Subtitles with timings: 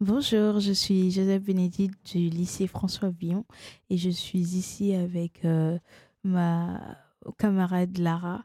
[0.00, 3.44] Bonjour, je suis Joseph Bénédicte du lycée François Villon
[3.90, 5.78] et je suis ici avec euh,
[6.24, 6.96] ma
[7.38, 8.44] camarade Lara.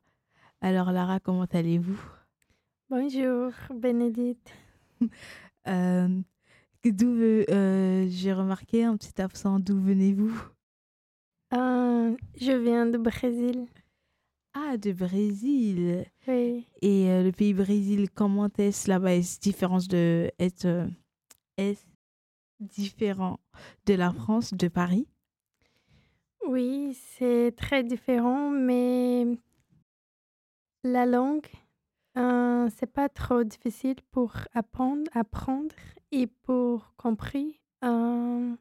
[0.62, 2.00] Alors Lara, comment allez-vous?
[2.90, 4.54] Bonjour, Bénédicte.
[5.66, 6.10] Euh,
[6.84, 10.38] d'où euh, J'ai remarqué un petit absent, d'où venez-vous?
[11.54, 13.68] Je viens du Brésil.
[14.56, 16.06] Ah, de Brésil.
[16.28, 16.68] Oui.
[16.82, 19.16] Et euh, le pays Brésil, comment est-ce là-bas?
[19.16, 20.88] Est-ce différent de, est, euh,
[21.58, 21.84] est
[22.60, 23.40] différent
[23.86, 25.08] de la France, de Paris?
[26.48, 29.26] Oui, c'est très différent, mais
[30.84, 31.48] la langue,
[32.18, 35.76] euh, c'est pas trop difficile pour apprendre, apprendre
[36.12, 37.54] et pour comprendre.
[37.84, 38.56] Euh,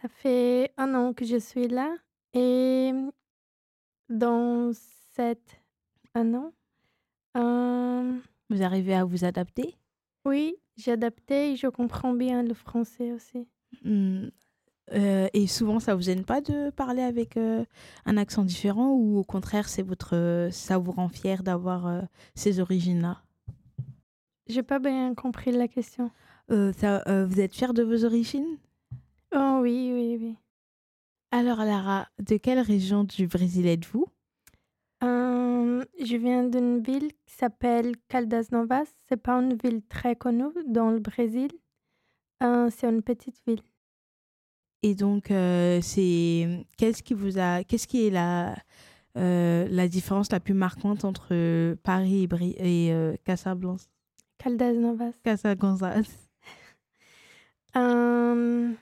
[0.00, 1.94] ça fait un an que je suis là
[2.32, 2.92] et
[4.08, 4.70] dans
[5.14, 5.60] cet
[6.14, 6.52] un an,
[7.36, 8.12] euh,
[8.50, 9.76] Vous arrivez à vous adapter?
[10.24, 13.46] Oui, j'ai adapté et je comprends bien le français aussi.
[14.92, 17.64] Euh, et souvent, ça vous gêne pas de parler avec euh,
[18.06, 22.02] un accent différent ou au contraire, c'est votre, ça vous rend fier d'avoir euh,
[22.34, 23.22] ces origines-là?
[24.48, 26.10] J'ai pas bien compris la question.
[26.48, 28.58] Ça, Vous êtes fier de vos origines?
[29.34, 30.36] Oh oui, oui, oui.
[31.30, 34.06] Alors, Lara, de quelle région du Brésil êtes-vous?
[35.02, 38.86] Euh, je viens d'une ville qui s'appelle Caldas Novas.
[39.08, 41.50] C'est pas une ville très connue dans le Brésil.
[42.42, 43.62] Euh, c'est une petite ville.
[44.82, 48.56] Et donc, euh, c'est qu'est-ce qui vous a, qu'est-ce qui est la,
[49.14, 53.84] la différence la plus marquante entre Paris et, Bri- et Casablanca?
[54.38, 55.12] Caldas Novas.
[57.76, 58.72] Euh,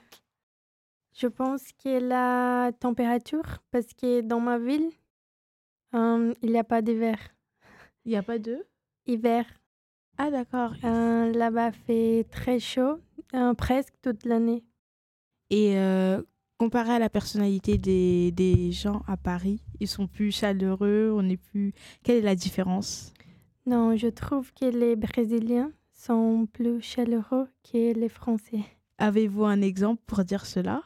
[1.25, 4.91] je pense que la température, parce que dans ma ville,
[5.95, 7.17] euh, il n'y a pas d'hiver.
[8.05, 8.63] Il n'y a pas de
[9.07, 9.43] Hiver.
[10.19, 10.73] Ah, d'accord.
[10.83, 12.99] Euh, Là-bas, fait très chaud,
[13.33, 14.63] euh, presque toute l'année.
[15.49, 16.21] Et euh,
[16.59, 21.37] comparé à la personnalité des, des gens à Paris, ils sont plus chaleureux, on est
[21.37, 21.73] plus.
[22.03, 23.13] Quelle est la différence?
[23.65, 28.63] Non, je trouve que les Brésiliens sont plus chaleureux que les Français.
[28.99, 30.83] Avez-vous un exemple pour dire cela?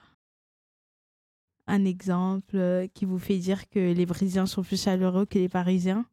[1.69, 5.47] Un exemple euh, qui vous fait dire que les Brésiliens sont plus chaleureux que les
[5.49, 6.05] Parisiens?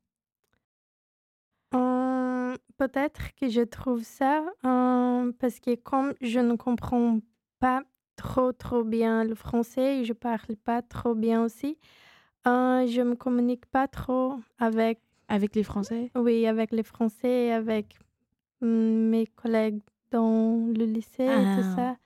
[1.75, 7.21] Euh, Peut-être que je trouve ça euh, parce que comme je ne comprends
[7.59, 7.83] pas
[8.17, 11.79] trop trop bien le français et je parle pas trop bien aussi,
[12.47, 16.11] euh, je me communique pas trop avec Avec les Français?
[16.15, 17.99] Oui avec les Français avec
[18.61, 19.81] mes collègues
[20.11, 21.77] dans le lycée et tout Ah.
[21.77, 21.97] ça.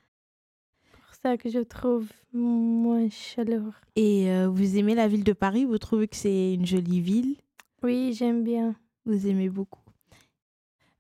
[1.23, 3.75] Ça que je trouve moins chaleureux.
[3.97, 5.67] Et euh, vous aimez la ville de Paris?
[5.67, 7.37] Vous trouvez que c'est une jolie ville?
[7.83, 8.75] Oui, j'aime bien.
[9.05, 9.81] Vous aimez beaucoup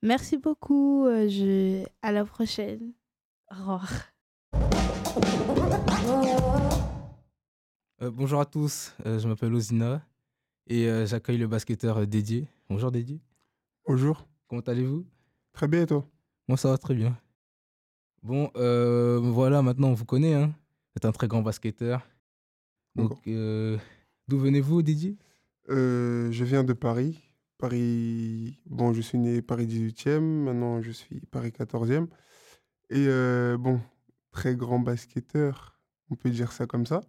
[0.03, 1.07] Merci beaucoup.
[1.07, 1.85] euh, je...
[2.03, 2.93] À la prochaine.
[3.51, 3.91] Au revoir.
[8.03, 10.03] Euh, bonjour à tous, euh, je m'appelle Ozina
[10.67, 12.49] et euh, j'accueille le basketteur euh, Dédié.
[12.71, 13.21] Bonjour Dédié,
[13.87, 14.27] Bonjour.
[14.49, 15.05] comment allez-vous?
[15.53, 16.07] Très bien, et toi?
[16.49, 17.15] Moi ça va très bien.
[18.23, 20.49] Bon, euh, voilà, maintenant on vous connaît, hein.
[20.49, 22.07] vous êtes un très grand basketteur.
[22.95, 23.79] Donc, euh,
[24.29, 25.17] d'où venez-vous Dédié
[25.71, 27.19] Euh, Je viens de Paris.
[27.57, 28.59] Paris.
[28.67, 30.21] Bon, je suis né Paris 18e.
[30.21, 32.09] Maintenant, je suis Paris 14e.
[32.91, 33.07] Et
[33.57, 33.81] bon,
[34.33, 35.79] très grand basketteur.
[36.11, 37.01] On peut dire ça comme ça.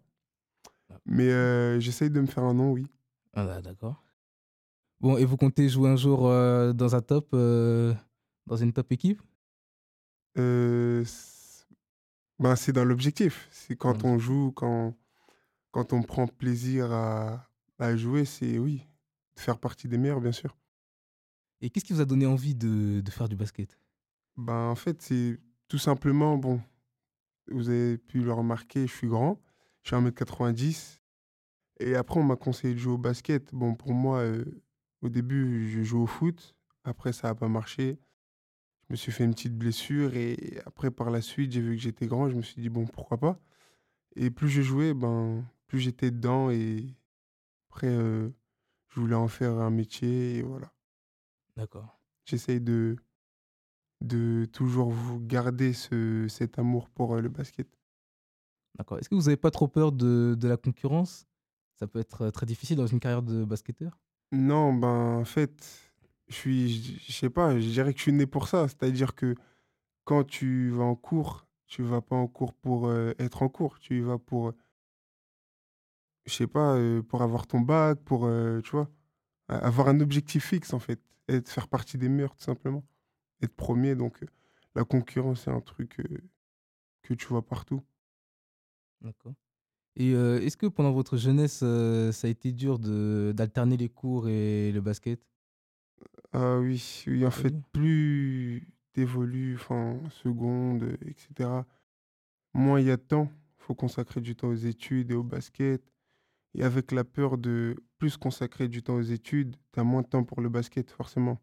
[1.06, 2.86] Mais euh, j'essaye de me faire un nom, oui.
[3.34, 4.04] Ah bah, d'accord.
[5.00, 9.22] Bon, et vous comptez jouer un jour dans un top, dans une top équipe?
[10.38, 11.66] Euh, c'est-
[12.40, 13.48] ben, c'est dans l'objectif.
[13.52, 14.96] C'est quand on joue, quand,
[15.72, 17.50] quand on prend plaisir à,
[17.80, 18.88] à jouer, c'est oui,
[19.36, 20.58] de faire partie des meilleurs, bien sûr.
[21.62, 23.78] Et qu'est-ce qui vous a donné envie de, de faire du basket?
[24.38, 26.62] Ben, en fait, c'est tout simplement, bon,
[27.52, 29.40] vous avez pu le remarquer, je suis grand,
[29.84, 31.02] je suis 1m90.
[31.80, 33.54] Et après, on m'a conseillé de jouer au basket.
[33.54, 34.46] Bon, pour moi, euh,
[35.02, 36.56] au début, je joue au foot.
[36.84, 38.00] Après, ça n'a pas marché.
[38.92, 40.18] Je me suis fait une petite blessure.
[40.18, 42.28] Et après, par la suite, j'ai vu que j'étais grand.
[42.28, 43.40] Je me suis dit, bon, pourquoi pas?
[44.18, 46.52] Et plus je jouais, ben, plus j'étais dedans.
[46.52, 46.94] Et
[47.70, 48.30] après, euh,
[48.90, 50.40] je voulais en faire un métier.
[50.40, 50.74] Et voilà.
[51.56, 52.02] D'accord.
[52.26, 52.98] J'essaye de,
[54.02, 57.70] de toujours vous garder ce, cet amour pour euh, le basket.
[58.78, 59.00] D'accord.
[59.00, 61.26] Est-ce que vous n'avez pas trop peur de, de la concurrence?
[61.76, 63.98] Ça peut être euh, très difficile dans une carrière de basketteur?
[64.34, 65.91] Non, ben, en fait,
[66.32, 68.68] je suis, je sais pas, je dirais que je suis né pour ça.
[68.68, 69.36] C'est-à-dire que
[70.06, 73.80] quand tu vas en cours, tu vas pas en cours pour euh, être en cours.
[73.80, 74.56] Tu y vas pour, euh,
[76.26, 78.30] je sais pas, euh, pour avoir ton bac, pour,
[78.64, 78.90] tu vois,
[79.50, 81.02] avoir un objectif fixe, en fait.
[81.28, 82.84] Et de faire partie des meilleurs, tout simplement.
[83.42, 83.96] être premier.
[83.96, 84.24] Donc,
[84.76, 86.02] la concurrence, c'est un truc
[87.04, 87.84] que tu vois partout.
[89.02, 89.34] D'accord.
[89.98, 94.82] Et est-ce que pendant votre jeunesse, ça a été dur d'alterner les cours et le
[94.82, 95.22] basket?
[96.34, 101.50] Ah oui, oui, en Ah fait, plus t'évolues, enfin, seconde, etc.,
[102.54, 103.30] moins il y a de temps.
[103.58, 105.84] faut consacrer du temps aux études et au basket.
[106.54, 110.08] Et avec la peur de plus consacrer du temps aux études, tu as moins de
[110.08, 111.40] temps pour le basket, forcément.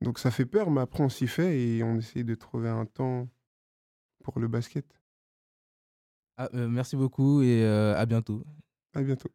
[0.00, 2.86] Donc ça fait peur, mais après on s'y fait et on essaye de trouver un
[2.86, 3.28] temps
[4.24, 4.86] pour le basket.
[6.38, 8.42] Ah, euh, merci beaucoup et euh, à bientôt.
[8.94, 9.30] À bientôt.